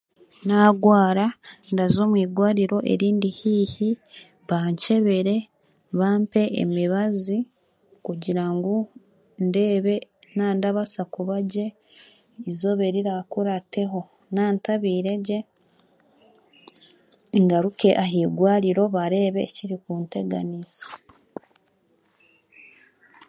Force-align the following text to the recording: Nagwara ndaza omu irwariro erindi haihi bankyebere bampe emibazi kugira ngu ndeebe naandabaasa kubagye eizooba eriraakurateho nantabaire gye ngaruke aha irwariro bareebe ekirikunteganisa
Nagwara 0.47 1.25
ndaza 1.71 1.99
omu 2.05 2.17
irwariro 2.25 2.77
erindi 2.93 3.29
haihi 3.39 3.89
bankyebere 4.49 5.35
bampe 5.99 6.41
emibazi 6.61 7.37
kugira 8.05 8.45
ngu 8.55 8.75
ndeebe 9.45 9.95
naandabaasa 10.35 11.01
kubagye 11.13 11.65
eizooba 11.75 12.83
eriraakurateho 12.89 13.99
nantabaire 14.33 15.13
gye 15.25 15.39
ngaruke 17.43 17.89
aha 18.03 18.15
irwariro 18.23 18.83
bareebe 18.95 19.39
ekirikunteganisa 19.47 20.85